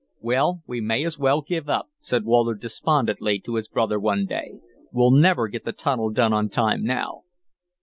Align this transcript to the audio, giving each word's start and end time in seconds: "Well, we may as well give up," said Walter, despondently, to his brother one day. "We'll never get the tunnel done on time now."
"Well, 0.19 0.63
we 0.65 0.81
may 0.81 1.05
as 1.05 1.19
well 1.19 1.41
give 1.43 1.69
up," 1.69 1.89
said 1.99 2.25
Walter, 2.25 2.55
despondently, 2.55 3.39
to 3.41 3.53
his 3.53 3.67
brother 3.67 3.99
one 3.99 4.25
day. 4.25 4.53
"We'll 4.91 5.11
never 5.11 5.47
get 5.47 5.63
the 5.63 5.73
tunnel 5.73 6.09
done 6.09 6.33
on 6.33 6.49
time 6.49 6.83
now." 6.83 7.25